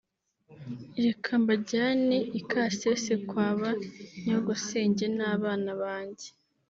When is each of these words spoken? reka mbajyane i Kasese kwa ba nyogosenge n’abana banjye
reka 1.05 1.29
mbajyane 1.41 2.17
i 2.39 2.41
Kasese 2.49 3.13
kwa 3.27 3.47
ba 3.59 3.69
nyogosenge 4.25 5.05
n’abana 5.17 5.71
banjye 5.81 6.27